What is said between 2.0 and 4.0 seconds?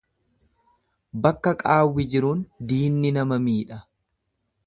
jiruun diinni nama miidha.